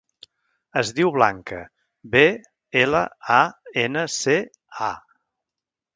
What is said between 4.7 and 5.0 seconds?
a.